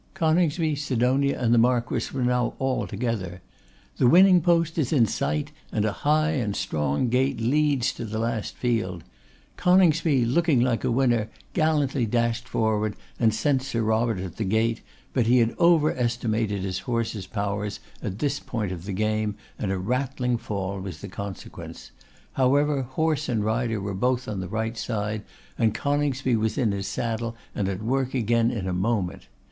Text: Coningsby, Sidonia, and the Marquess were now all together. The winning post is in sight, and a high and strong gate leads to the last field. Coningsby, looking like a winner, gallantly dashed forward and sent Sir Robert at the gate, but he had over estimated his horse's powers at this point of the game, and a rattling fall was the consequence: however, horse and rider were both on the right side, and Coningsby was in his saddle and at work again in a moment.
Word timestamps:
Coningsby, 0.15 0.73
Sidonia, 0.77 1.39
and 1.39 1.53
the 1.53 1.59
Marquess 1.59 2.11
were 2.11 2.23
now 2.23 2.55
all 2.57 2.87
together. 2.87 3.43
The 3.97 4.07
winning 4.07 4.41
post 4.41 4.79
is 4.79 4.91
in 4.91 5.05
sight, 5.05 5.51
and 5.71 5.85
a 5.85 5.91
high 5.91 6.31
and 6.31 6.55
strong 6.55 7.07
gate 7.09 7.39
leads 7.39 7.91
to 7.91 8.05
the 8.05 8.17
last 8.17 8.55
field. 8.57 9.03
Coningsby, 9.57 10.25
looking 10.25 10.59
like 10.59 10.83
a 10.83 10.89
winner, 10.89 11.29
gallantly 11.53 12.07
dashed 12.07 12.47
forward 12.47 12.95
and 13.19 13.31
sent 13.31 13.61
Sir 13.61 13.83
Robert 13.83 14.17
at 14.19 14.37
the 14.37 14.43
gate, 14.43 14.81
but 15.13 15.27
he 15.27 15.37
had 15.37 15.53
over 15.59 15.95
estimated 15.95 16.63
his 16.63 16.79
horse's 16.79 17.27
powers 17.27 17.79
at 18.01 18.17
this 18.17 18.39
point 18.39 18.71
of 18.71 18.85
the 18.85 18.93
game, 18.93 19.35
and 19.59 19.71
a 19.71 19.77
rattling 19.77 20.35
fall 20.35 20.79
was 20.79 21.01
the 21.01 21.07
consequence: 21.09 21.91
however, 22.33 22.81
horse 22.81 23.29
and 23.29 23.45
rider 23.45 23.79
were 23.79 23.93
both 23.93 24.27
on 24.27 24.39
the 24.39 24.47
right 24.47 24.79
side, 24.79 25.21
and 25.59 25.75
Coningsby 25.75 26.35
was 26.37 26.57
in 26.57 26.71
his 26.71 26.87
saddle 26.87 27.35
and 27.53 27.69
at 27.69 27.83
work 27.83 28.15
again 28.15 28.49
in 28.49 28.67
a 28.67 28.73
moment. 28.73 29.27